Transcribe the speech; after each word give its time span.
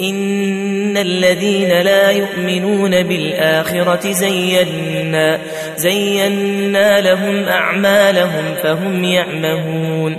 إن 0.00 0.96
الذين 0.96 1.80
لا 1.80 2.10
يؤمنون 2.10 3.02
بالآخرة 3.02 4.12
زينا 4.12 5.38
زينا 5.76 7.00
لهم 7.00 7.44
أعمالهم 7.44 8.54
فهم 8.62 9.04
يعمهون. 9.04 10.16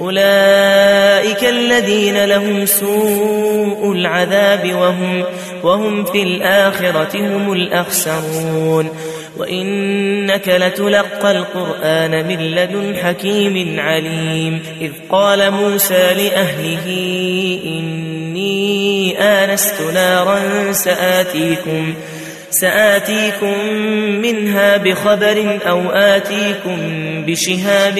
أولئك 0.00 1.44
الذين 1.44 2.24
لهم 2.24 2.66
سوء 2.66 3.92
العذاب 3.92 4.74
وهم 4.74 5.24
وهم 5.62 6.04
في 6.04 6.22
الآخرة 6.22 7.18
هم 7.18 7.52
الأخسرون. 7.52 8.90
وإنك 9.38 10.48
لتلقى 10.48 11.30
القرآن 11.30 12.28
من 12.28 12.36
لدن 12.36 12.96
حكيم 12.96 13.80
عليم 13.80 14.62
إذ 14.80 14.90
قال 15.10 15.50
موسى 15.50 16.14
لأهله 16.14 16.86
إني 17.64 18.15
آنست 19.18 19.80
نارا 19.94 20.72
سآتيكم 20.72 21.94
سآتيكم 22.50 23.68
منها 24.22 24.76
بخبر 24.76 25.58
أو 25.68 25.90
آتيكم 25.90 26.78
بشهاب 27.26 27.98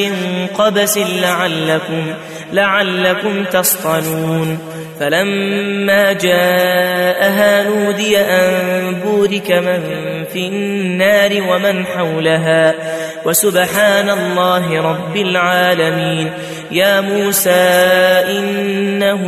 قبس 0.58 0.98
لعلكم 0.98 2.14
لعلكم 2.52 3.44
تصطلون 3.44 4.58
فلما 5.00 6.12
جاءها 6.12 7.62
نودي 7.62 8.18
أن 8.18 8.94
بورك 9.04 9.50
من 9.50 9.80
في 10.32 10.48
النار 10.48 11.42
ومن 11.48 11.86
حولها. 11.86 12.74
وسبحان 13.26 14.10
الله 14.10 14.80
رب 14.80 15.16
العالمين. 15.16 16.30
يا 16.70 17.00
موسى 17.00 17.50
إنه 18.30 19.22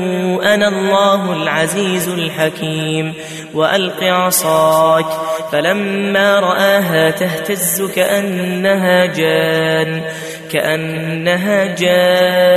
أنا 0.54 0.68
الله 0.68 1.32
العزيز 1.32 2.08
الحكيم. 2.08 3.14
وألق 3.54 4.04
عصاك 4.04 5.06
فلما 5.52 6.40
رآها 6.40 7.10
تهتز 7.10 7.82
كأنها 7.82 9.06
جان. 9.06 10.02
كأنها 10.52 11.74
جان 11.74 12.48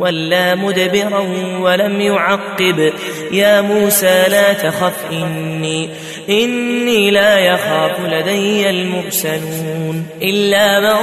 ولا 0.00 0.54
مدبرا 0.54 1.26
ولم 1.60 2.00
يعقب. 2.00 2.92
يا 3.32 3.60
موسى 3.60 4.24
لا 4.28 4.52
تخف 4.52 5.04
إني 5.12 5.88
إني 6.28 7.10
لا 7.10 7.38
يخاف 7.38 8.00
لدي 8.00 8.70
المرسلون. 8.70 10.06
إلا 10.22 10.80
من 10.80 10.96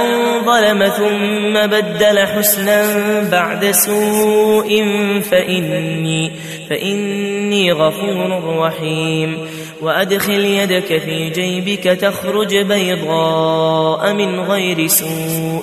ظلم 0.44 0.88
ثم 0.88 1.66
بدل 1.66 2.26
حسنا 2.26 2.84
بعد 3.32 3.70
سوء 3.70 4.84
فإني 5.30 6.30
فإني 6.70 7.72
غفور 7.72 8.58
رحيم. 8.58 9.38
وأدخل 9.82 10.44
يدك 10.44 10.98
في 10.98 11.30
جيبك 11.30 11.84
تخرج 11.84 12.56
بيضاء 12.56 14.12
من 14.12 14.40
غير 14.40 14.86
سوء 14.86 15.62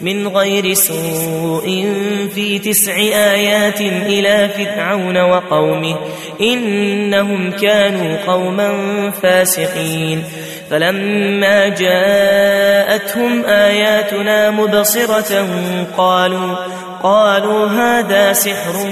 من 0.00 0.28
غير 0.28 0.74
سوء. 0.74 1.86
في 2.34 2.58
تسع 2.58 2.96
آيات 2.96 3.80
إلى 3.80 4.48
فرعون 4.48 5.16
وقومه 5.20 5.96
إنهم 6.40 7.50
كانوا 7.50 8.16
قوما 8.26 8.70
فاسقين. 9.10 10.24
فلما 10.70 11.68
جاءتهم 11.68 13.44
آياتنا 13.44 14.50
مبصرة 14.50 15.48
قالوا 15.96 16.56
قالوا 17.02 17.66
هذا 17.66 18.32
سحر 18.32 18.86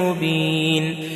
مبين. 0.00 1.15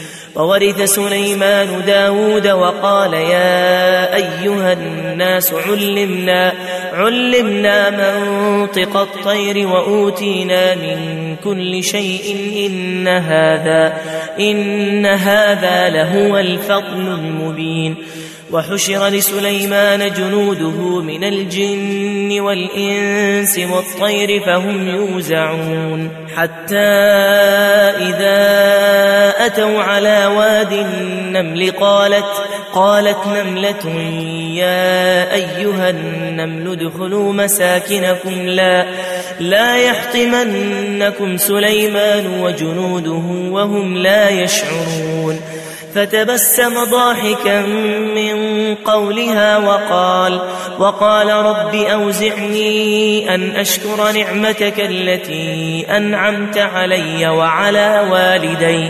وورث 0.35 0.81
سليمان 0.81 1.67
داود 1.87 2.47
وقال 2.47 3.13
يا 3.13 4.15
أيها 4.15 4.73
الناس 4.73 5.53
علمنا 5.53 6.53
علمنا 6.93 7.89
منطق 7.89 8.97
الطير 8.97 9.67
وأوتينا 9.67 10.75
من 10.75 11.35
كل 11.43 11.83
شيء 11.83 12.35
إن 12.65 13.07
هذا 13.07 13.93
إن 14.39 15.05
هذا 15.05 15.89
لهو 15.89 16.37
الفضل 16.37 16.99
المبين. 16.99 17.95
وحشر 18.51 19.07
لسليمان 19.07 20.13
جنوده 20.13 21.01
من 21.01 21.23
الجن 21.23 22.39
والإنس 22.39 23.59
والطير 23.59 24.43
فهم 24.45 24.87
يوزعون 24.87 26.09
حتى 26.35 26.89
إذا 28.09 28.41
أتوا 29.45 29.81
على 29.81 30.25
واد 30.25 30.71
النمل 30.73 31.71
قالت 31.71 32.25
قالت 32.73 33.17
نملة 33.27 33.87
يا 34.55 35.33
أيها 35.33 35.89
النمل 35.89 36.71
ادخلوا 36.71 37.33
مساكنكم 37.33 38.41
لا 38.41 38.85
لا 39.39 39.77
يحطمنكم 39.77 41.37
سليمان 41.37 42.41
وجنوده 42.41 43.51
وهم 43.51 43.97
لا 43.97 44.29
يشعرون. 44.29 45.39
فتبسم 45.95 46.83
ضاحكا 46.83 47.61
من 48.15 48.75
قولها 48.75 49.57
وقال 49.57 50.41
وقال 50.79 51.27
رب 51.29 51.75
أوزعني 51.75 53.35
أن 53.35 53.55
أشكر 53.55 54.11
نعمتك 54.11 54.79
التي 54.79 55.85
أنعمت 55.89 56.57
علي 56.57 57.27
وعلى 57.27 58.07
والدي. 58.11 58.89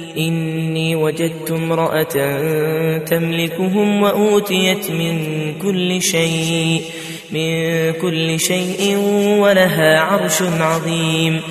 إني 0.17 0.95
وجدت 0.95 1.51
امرأة 1.51 2.37
تملكهم 2.97 4.01
وأوتيت 4.01 4.91
من 4.91 5.53
كل 5.61 6.01
شيء 6.01 6.81
من 7.31 7.91
كل 7.93 8.39
شيء 8.39 8.97
ولها 9.39 9.99
عرش 9.99 10.41
عظيم. 10.41 11.41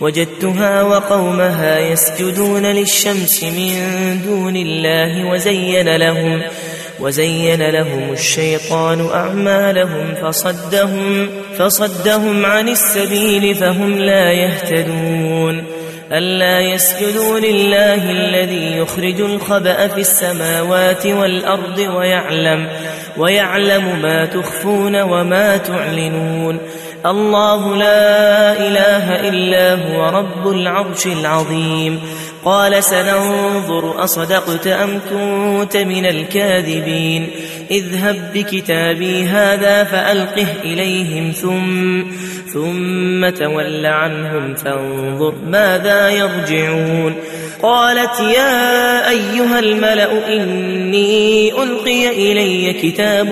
وجدتها 0.00 0.82
وقومها 0.82 1.78
يسجدون 1.78 2.66
للشمس 2.66 3.44
من 3.44 3.72
دون 4.26 4.56
الله 4.56 5.30
وزين 5.30 5.96
لهم 5.96 6.42
وزين 7.00 7.70
لهم 7.70 8.12
الشيطان 8.12 9.06
أعمالهم 9.06 10.14
فصدهم 10.22 11.28
فصدهم 11.58 12.46
عن 12.46 12.68
السبيل 12.68 13.54
فهم 13.54 13.98
لا 13.98 14.32
يهتدون. 14.32 15.75
ألا 16.12 16.60
يسجدوا 16.60 17.40
لله 17.40 18.10
الذي 18.10 18.76
يخرج 18.78 19.20
الخبأ 19.20 19.86
في 19.86 20.00
السماوات 20.00 21.06
والأرض 21.06 21.78
ويعلم 21.78 22.68
ويعلم 23.16 24.02
ما 24.02 24.26
تخفون 24.26 25.02
وما 25.02 25.56
تعلنون. 25.56 26.58
الله 27.06 27.76
لا 27.76 28.52
إله 28.52 29.28
إلا 29.28 29.74
هو 29.74 30.08
رب 30.08 30.48
العرش 30.48 31.06
العظيم. 31.06 32.00
قال 32.44 32.84
سننظر 32.84 34.04
أصدقت 34.04 34.66
أم 34.66 35.00
كنت 35.10 35.76
من 35.76 36.06
الكاذبين. 36.06 37.30
اذهب 37.70 38.32
بكتابي 38.34 39.24
هذا 39.24 39.84
فألقه 39.84 40.46
إليهم 40.64 41.32
ثم 41.32 42.02
ثم 42.52 43.28
تول 43.28 43.86
عنهم 43.86 44.54
فانظر 44.54 45.34
ماذا 45.46 46.10
يرجعون. 46.10 47.14
قالت 47.62 48.20
يا 48.20 49.10
أيها 49.10 49.58
الملأ 49.58 50.32
إني 50.36 51.52
ألقي 51.62 52.08
إلي 52.08 52.72
كتاب 52.72 53.28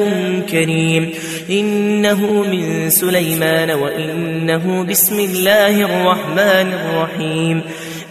كريم. 0.51 1.11
إنه 1.51 2.43
من 2.43 2.91
سليمان 2.91 3.71
وإنه 3.71 4.87
بسم 4.91 5.21
الله 5.21 5.83
الرحمن 5.83 6.73
الرحيم. 6.73 7.63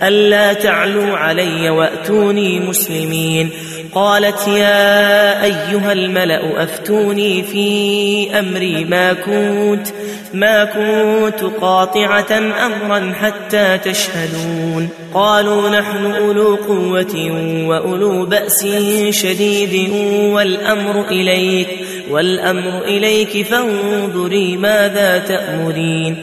ألا 0.07 0.53
تعلوا 0.53 1.17
علي 1.17 1.69
وأتوني 1.69 2.59
مسلمين. 2.59 3.49
قالت 3.95 4.47
يا 4.47 5.43
أيها 5.43 5.91
الملأ 5.93 6.63
أفتوني 6.63 7.43
في 7.43 8.39
أمري 8.39 8.85
ما 8.85 9.13
كنت 9.13 9.87
ما 10.33 10.65
كنت 10.65 11.43
قاطعة 11.61 12.31
أمرا 12.65 13.13
حتى 13.21 13.77
تشهدون. 13.77 14.89
قالوا 15.13 15.69
نحن 15.69 16.05
أولو 16.05 16.55
قوة 16.55 17.31
وأولو 17.67 18.25
بأس 18.25 18.67
شديد 19.09 19.89
والأمر 20.33 21.07
إليك 21.07 21.67
والأمر 22.09 22.81
إليك 22.85 23.45
فانظري 23.45 24.57
ماذا 24.57 25.17
تأمرين. 25.17 26.17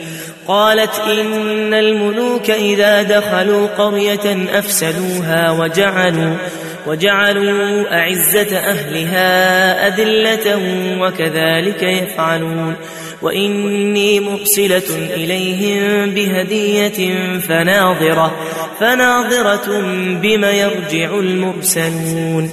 قالت 0.49 0.99
إن 0.99 1.75
الملوك 1.75 2.51
إذا 2.51 3.03
دخلوا 3.03 3.67
قرية 3.67 4.49
أفسدوها 4.59 5.51
وجعلوا 5.51 6.37
وجعلوا 6.87 7.95
أعزة 7.95 8.59
أهلها 8.59 9.89
أذلة 9.89 10.59
وكذلك 11.01 11.83
يفعلون 11.83 12.77
وإني 13.23 14.21
مرسلة 14.21 15.09
إليهم 15.15 16.11
بهدية 16.11 17.15
فناظرة 17.39 18.37
فناظرة 18.81 19.81
بما 20.23 20.51
يرجع 20.51 21.19
المرسلون 21.19 22.51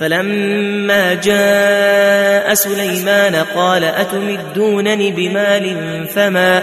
فلما 0.00 1.14
جاء 1.14 2.54
سليمان 2.54 3.34
قال 3.34 3.84
أتمدونني 3.84 5.10
بمال 5.10 5.76
فما 6.08 6.62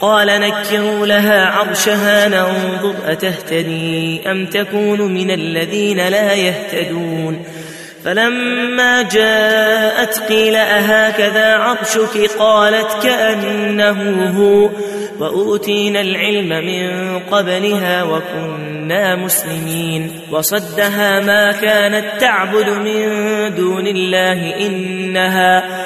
قال 0.00 0.26
نكروا 0.26 1.06
لها 1.06 1.46
عرشها 1.46 2.28
ننظر 2.28 2.94
أتهتدي 3.06 4.30
أم 4.30 4.46
تكون 4.46 5.00
من 5.00 5.30
الذين 5.30 6.08
لا 6.08 6.32
يهتدون 6.32 7.42
فلما 8.04 9.02
جاءت 9.02 10.18
قيل 10.18 10.56
أهكذا 10.56 11.54
عرشك 11.54 12.30
قالت 12.38 13.02
كأنه 13.02 14.30
هو 14.38 14.70
وأوتينا 15.20 16.00
العلم 16.00 16.48
من 16.48 17.18
قبلها 17.18 18.02
وكنا 18.02 19.16
مسلمين 19.16 20.10
وصدها 20.30 21.20
ما 21.20 21.52
كانت 21.52 22.20
تعبد 22.20 22.68
من 22.68 23.04
دون 23.54 23.86
الله 23.86 24.66
إنها 24.66 25.85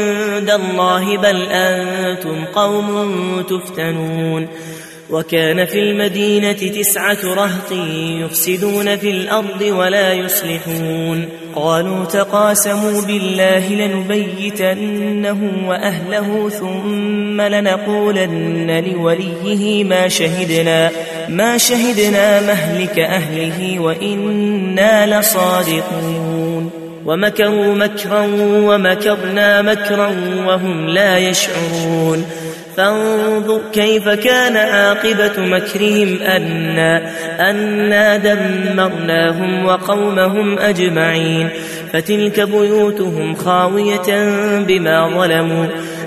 الله 0.55 1.17
بل 1.17 1.41
أنتم 1.41 2.45
قوم 2.45 3.41
تفتنون 3.41 4.47
وكان 5.11 5.65
في 5.65 5.79
المدينة 5.79 6.51
تسعة 6.51 7.17
رهط 7.23 7.71
يفسدون 8.21 8.97
في 8.97 9.11
الأرض 9.11 9.61
ولا 9.61 10.13
يصلحون 10.13 11.29
قالوا 11.55 12.05
تقاسموا 12.05 13.01
بالله 13.01 13.69
لنبيتنه 13.69 15.51
وأهله 15.67 16.49
ثم 16.49 17.41
لنقولن 17.41 18.83
لوليه 18.85 19.83
ما 19.83 20.07
شهدنا 20.07 20.91
ما 21.29 21.57
شهدنا 21.57 22.41
مهلك 22.41 22.99
أهله 22.99 23.79
وإنا 23.79 25.19
لصادقون 25.19 26.80
ومكروا 27.05 27.75
مكرا 27.75 28.27
ومكرنا 28.39 29.61
مكرا 29.61 30.15
وهم 30.45 30.87
لا 30.87 31.17
يشعرون. 31.17 32.25
فانظر 32.77 33.61
كيف 33.73 34.09
كان 34.09 34.57
عاقبة 34.57 35.31
مكرهم 35.37 36.21
أنا, 36.21 37.11
أنا 37.49 38.17
دمرناهم 38.17 39.65
وقومهم 39.65 40.59
أجمعين. 40.59 41.49
فتلك 41.93 42.39
بيوتهم 42.39 43.35
خاوية 43.35 44.33
بما 44.59 45.09
ظلموا. 45.17 45.65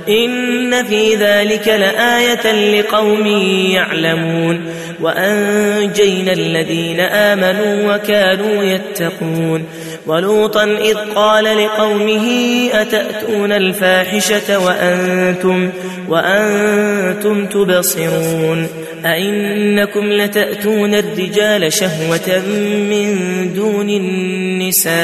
إن 0.08 0.84
في 0.84 1.14
ذلك 1.14 1.68
لآية 1.68 2.80
لقوم 2.80 3.26
يعلمون. 3.70 4.60
وأنجينا 5.00 6.32
الذين 6.32 7.00
آمنوا 7.00 7.94
وكانوا 7.94 8.62
يتقون. 8.62 9.64
ولوطا 10.06 10.64
إذ 10.64 10.96
قال 11.14 11.44
لقومه 11.44 12.28
أتأتون 12.72 13.52
الفاحشة 13.52 14.58
وأنتم, 14.58 15.70
وأنتم 16.08 17.46
تبصرون 17.46 18.68
أئنكم 19.04 20.12
لتأتون 20.12 20.94
الرجال 20.94 21.72
شهوة 21.72 22.42
من 22.90 23.14
دون 23.54 23.90
النساء 23.90 24.94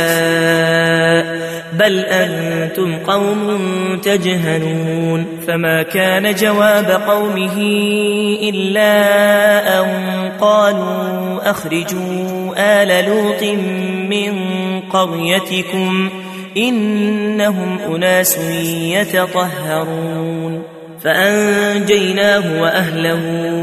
بل 1.73 1.99
أنتم 1.99 2.99
قوم 2.99 3.61
تجهلون 4.03 5.27
فما 5.47 5.83
كان 5.83 6.35
جواب 6.35 7.01
قومه 7.09 7.57
إلا 8.43 8.91
أن 9.81 9.87
قالوا 10.41 11.51
أخرجوا 11.51 12.40
آل 12.57 13.05
لوط 13.05 13.43
من 14.11 14.33
قريتكم 14.81 16.11
إنهم 16.57 17.79
أناس 17.79 18.39
يتطهرون 18.83 20.63
فأنجيناه 21.05 22.63
وأهله 22.63 23.21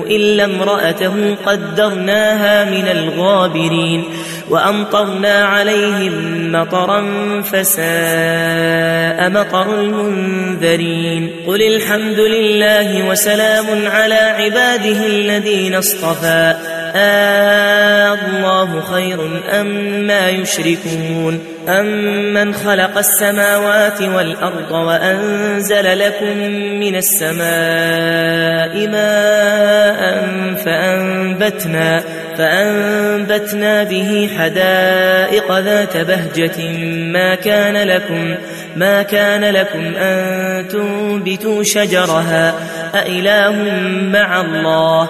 إلا 0.10 0.46
امرأته 0.46 1.36
قدرناها 1.46 2.66
من 2.66 2.88
الغابرين 2.88 4.04
وأمطرنا 4.50 5.46
عليهم 5.46 6.52
مطرا 6.52 7.02
فساء 7.42 9.30
مطر 9.30 9.80
المنذرين 9.80 11.32
قل 11.48 11.62
الحمد 11.62 12.20
لله 12.20 13.10
وسلام 13.10 13.66
على 13.86 14.16
عباده 14.16 15.06
الذين 15.06 15.76
اصطفى 15.76 16.57
الله 16.96 18.82
خير 18.82 19.42
أم 19.62 19.68
ما 20.08 20.30
يشركون 20.30 21.40
أمن 21.68 22.54
خلق 22.54 22.98
السماوات 22.98 24.02
والأرض 24.02 24.72
وأنزل 24.72 26.00
لكم 26.00 26.38
من 26.80 26.96
السماء 26.96 28.88
ماء 28.88 30.28
فأنبتنا 30.66 32.04
فأنبتنا 32.38 33.84
به 33.84 34.30
حدائق 34.38 35.60
ذات 35.60 35.98
بهجة 35.98 36.72
ما 37.12 37.36
كان 37.36 37.88
لكم 37.88 38.36
ما 38.76 39.04
كان 39.04 39.46
لكم 39.46 39.96
أن 39.96 40.68
تنبتوا 40.68 41.64
شجرها 41.64 42.54
أإله 42.96 43.52
مع 44.14 44.42
الله 44.42 45.10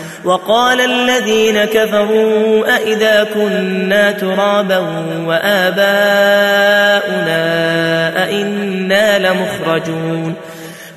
وقال 0.25 0.81
الذين 0.81 1.65
كفروا 1.65 2.75
أئذا 2.75 3.27
كنا 3.33 4.11
ترابا 4.11 4.77
وآباؤنا 5.25 5.81
أئنا 8.23 9.19
لمخرجون 9.19 10.35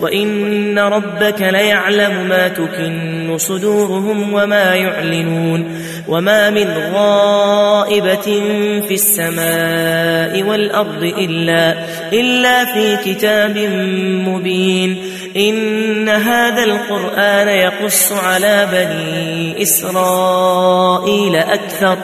وإن 0.00 0.78
ربك 0.78 1.42
ليعلم 1.42 2.28
ما 2.28 2.48
تكن 2.48 3.38
صدورهم 3.38 4.32
وما 4.32 4.74
يعلنون 4.74 5.80
وما 6.08 6.50
من 6.50 6.68
غائبة 6.94 8.42
في 8.88 8.94
السماء 8.94 10.42
والأرض 10.42 11.02
إلا, 11.02 11.74
إلا 12.12 12.64
في 12.64 12.96
كتاب 13.04 13.58
مبين 14.28 15.02
إن 15.36 16.08
هذا 16.08 16.64
القرآن 16.64 17.48
يقص 17.48 18.12
على 18.12 18.68
بني 18.72 19.62
إسرائيل 19.62 21.36
أكثر 21.36 21.98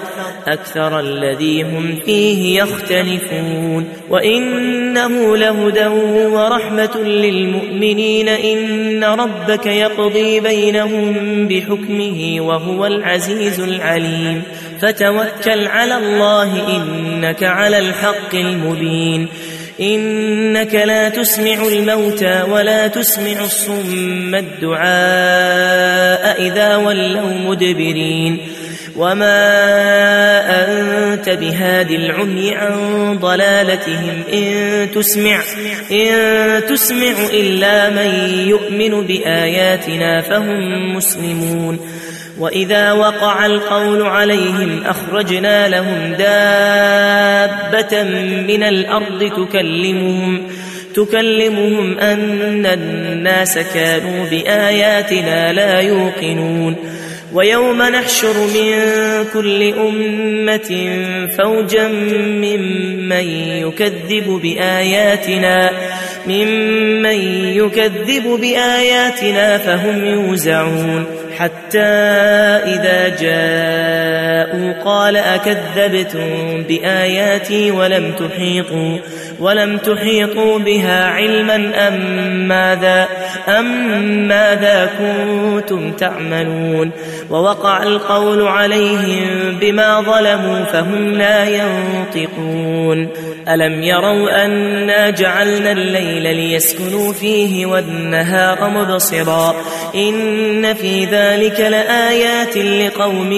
أكثر 0.46 1.00
الذي 1.00 1.62
هم 1.62 1.98
فيه 2.06 2.62
يختلفون 2.62 3.88
وإنه 4.10 5.36
لهدى 5.36 5.86
ورحمة 6.26 6.96
للمؤمنين 6.96 8.28
إن 8.28 9.04
ربك 9.04 9.66
يقضي 9.66 10.40
بينهم 10.40 11.48
بحكمه 11.48 12.36
وهو 12.40 12.86
العزيز 12.86 13.60
العليم 13.60 14.42
فتوكل 14.80 15.66
على 15.66 15.96
الله 15.96 16.76
إنك 16.76 17.42
على 17.42 17.78
الحق 17.78 18.34
المبين 18.34 19.28
إنك 19.80 20.74
لا 20.74 21.08
تسمع 21.08 21.66
الموتى 21.72 22.42
ولا 22.50 22.86
تسمع 22.86 23.44
الصم 23.44 24.34
الدعاء 24.34 24.82
إذا 26.42 26.76
ولوا 26.76 27.34
مدبرين 27.46 28.38
وما 28.96 30.31
أنت 30.68 31.28
بهاد 31.28 31.90
العمي 31.90 32.54
عن 32.54 32.74
ضلالتهم. 33.18 34.22
إن 34.32 34.90
تسمع 34.94 35.42
إن 35.92 36.66
تسمع 36.68 37.14
إلا 37.32 37.90
من 37.90 38.38
يؤمن 38.48 39.06
بآياتنا 39.06 40.20
فهم 40.20 40.96
مسلمون. 40.96 41.78
وإذا 42.38 42.92
وقع 42.92 43.46
القول 43.46 44.02
عليهم 44.02 44.82
أخرجنا 44.84 45.68
لهم 45.68 46.12
دابة 46.18 48.02
من 48.48 48.62
الأرض 48.62 49.48
تكلمهم 49.48 50.42
تكلمهم 50.94 51.98
أن 51.98 52.66
الناس 52.66 53.58
كانوا 53.58 54.26
بآياتنا 54.30 55.52
لا 55.52 55.80
يوقنون. 55.80 56.76
ويوم 57.32 57.82
نحشر 57.82 58.34
من 58.54 58.70
كل 59.32 59.74
أمة 59.74 60.70
فوجا 61.38 61.88
ممن 61.88 63.28
يكذب 63.48 64.40
بآياتنا 64.42 65.70
ممن 66.26 67.20
يكذب 67.56 68.38
بآياتنا 68.40 69.58
فهم 69.58 70.04
يوزعون. 70.04 71.21
حتى 71.42 71.78
إذا 72.66 73.08
جاءوا 73.08 74.72
قال 74.84 75.16
أكذبتم 75.16 76.62
بآياتي 76.68 77.70
ولم 77.70 78.12
تحيطوا 78.12 78.98
ولم 79.40 79.78
تحيطوا 79.78 80.58
بها 80.58 81.06
علما 81.06 81.88
أم 81.88 82.48
ماذا 82.48 83.08
أم 83.48 83.98
ماذا 84.28 84.90
كنتم 84.98 85.92
تعملون 85.92 86.90
ووقع 87.30 87.82
القول 87.82 88.46
عليهم 88.46 89.58
بما 89.60 90.00
ظلموا 90.00 90.64
فهم 90.64 91.12
لا 91.12 91.44
ينطقون 91.44 93.08
ألم 93.48 93.82
يروا 93.82 94.44
أنا 94.44 95.10
جعلنا 95.10 95.72
الليل 95.72 96.36
ليسكنوا 96.36 97.12
فيه 97.12 97.66
والنهار 97.66 98.70
مبصرا 98.70 99.54
إن 99.94 100.74
في 100.74 101.06
ذلك 101.32 101.60
لآيات 101.60 102.56
لقوم 102.56 103.32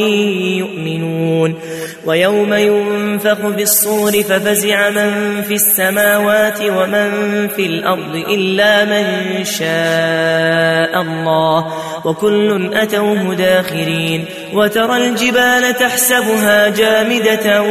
يؤمنون. 0.59 1.55
ويوم 2.07 2.55
ينفخ 2.55 3.49
في 3.57 3.63
الصور 3.63 4.23
ففزع 4.23 4.91
من 4.91 5.43
في 5.43 5.55
السماوات 5.55 6.59
ومن 6.63 7.49
في 7.49 7.67
الأرض 7.67 8.15
إلا 8.15 8.85
من 8.85 9.45
شاء 9.45 11.03
الله. 11.03 11.73
وكل 12.05 12.75
أتوه 12.75 13.35
داخرين. 13.35 14.25
وترى 14.55 14.97
الجبال 14.97 15.75
تحسبها 15.75 16.69
جامدة 16.69 17.63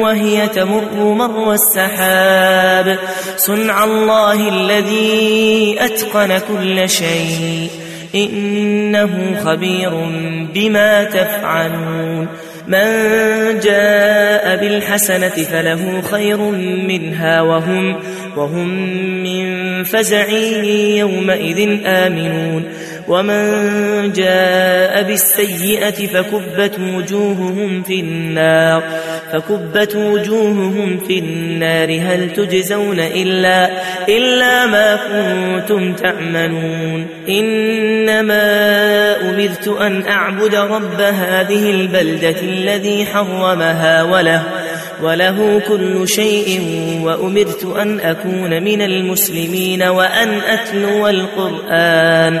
وهي 0.00 0.48
تمر 0.48 1.14
مر 1.14 1.52
السحاب. 1.52 2.98
صنع 3.36 3.84
الله 3.84 4.48
الذي 4.48 5.76
أتقن 5.80 6.38
كل 6.38 6.88
شيء. 6.88 7.81
إنه 8.14 9.36
خبير 9.44 9.90
بما 10.54 11.04
تفعلون. 11.04 12.28
من 12.68 13.60
جاء 13.62 14.56
بالحسنة 14.56 15.28
فله 15.28 16.00
خير 16.00 16.38
منها 16.88 17.40
وهم 17.40 17.96
وهم 18.36 18.68
من 19.22 19.84
فزع 19.84 20.28
يومئذ 20.96 21.78
آمنون. 21.86 22.64
ومن 23.08 24.12
جاء 24.12 25.02
بالسيئة 25.02 26.06
فكبت 26.06 26.78
وجوههم 26.78 27.82
في 27.82 28.00
النار 28.00 28.82
فكبت 29.32 29.96
وجوههم 29.96 30.98
في 30.98 31.18
النار 31.18 32.00
هل 32.00 32.32
تجزون 32.32 33.00
إلا 33.00 33.70
إلا 34.08 34.66
ما 34.66 34.96
كنتم 34.96 35.94
تعملون 35.94 37.06
إنما 37.28 38.42
أمرت 39.30 39.68
أن 39.68 40.02
أعبد 40.06 40.54
رب 40.54 41.00
هذه 41.00 41.70
البلدة 41.70 42.40
الذي 42.42 43.06
حرمها 43.06 44.02
وله 44.02 44.42
وله 45.02 45.62
كل 45.68 46.08
شيء 46.08 46.60
وأمرت 47.02 47.64
أن 47.64 48.00
أكون 48.00 48.62
من 48.62 48.82
المسلمين 48.82 49.82
وأن 49.82 50.28
أتلو 50.28 51.08
القرآن 51.08 52.40